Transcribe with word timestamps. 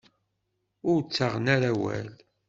Ur 0.91 0.99
ttaɣen 1.01 1.45
ara 1.55 1.69
awal. 1.73 2.09